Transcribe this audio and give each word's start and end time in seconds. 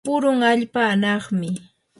purun 0.05 0.39
allpa 0.51 0.81
anaqmi. 0.93 1.51